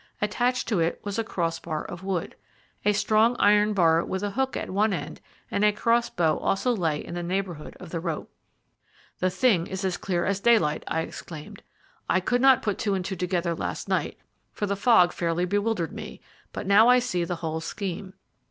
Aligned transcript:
Attached 0.19 0.67
to 0.69 0.79
it 0.79 0.99
was 1.03 1.19
a 1.19 1.23
crossbar 1.23 1.85
of 1.85 2.03
wood. 2.03 2.33
A 2.85 2.91
strong 2.91 3.35
iron 3.37 3.71
bar 3.73 4.03
with 4.03 4.23
a 4.23 4.31
hook 4.31 4.57
at 4.57 4.71
one 4.71 4.93
end 4.93 5.21
and 5.51 5.63
a 5.63 5.71
crossbow 5.71 6.39
also 6.39 6.75
lay 6.75 7.05
in 7.05 7.13
the 7.13 7.21
neighbourhood 7.21 7.77
of 7.79 7.91
the 7.91 7.99
rope. 7.99 8.31
"The 9.19 9.29
thing 9.29 9.67
is 9.67 9.85
as 9.85 9.97
clear 9.97 10.25
as 10.25 10.39
daylight," 10.39 10.83
I 10.87 11.01
exclaimed. 11.01 11.61
"I 12.09 12.19
could 12.19 12.41
not 12.41 12.63
put 12.63 12.79
two 12.79 12.95
and 12.95 13.05
two 13.05 13.15
together 13.15 13.53
last 13.53 13.87
night, 13.87 14.17
for 14.51 14.65
the 14.65 14.75
fog 14.75 15.13
fairly 15.13 15.45
bewildered 15.45 15.91
me, 15.93 16.19
but 16.51 16.65
now 16.65 16.87
I 16.87 16.97
see 16.97 17.23
the 17.23 17.35
whole 17.45 17.61
scheme. 17.61 18.13